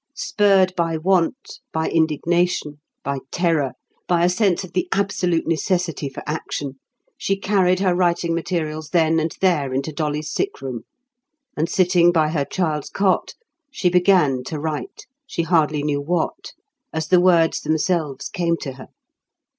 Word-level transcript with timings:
Spurred 0.15 0.73
by 0.75 0.97
want, 0.97 1.59
by 1.71 1.87
indignation, 1.87 2.81
by 3.03 3.19
terror, 3.29 3.73
by 4.07 4.25
a 4.25 4.29
sense 4.29 4.63
of 4.63 4.73
the 4.73 4.87
absolute 4.91 5.45
necessity 5.45 6.09
for 6.09 6.23
action, 6.25 6.79
she 7.19 7.35
carried 7.37 7.81
her 7.81 7.93
writing 7.93 8.33
materials 8.33 8.89
then 8.89 9.19
and 9.19 9.37
there 9.41 9.75
into 9.75 9.93
Dolly's 9.93 10.33
sick 10.33 10.59
room, 10.59 10.85
and 11.55 11.69
sitting 11.69 12.11
by 12.11 12.29
her 12.29 12.45
child's 12.45 12.89
cot, 12.89 13.35
she 13.71 13.91
began 13.91 14.43
to 14.45 14.57
write, 14.59 15.05
she 15.27 15.43
hardly 15.43 15.83
knew 15.83 16.01
what, 16.01 16.53
as 16.91 17.09
the 17.09 17.21
words 17.21 17.61
themselves 17.61 18.27
came 18.27 18.57
to 18.57 18.71
her. 18.77 18.87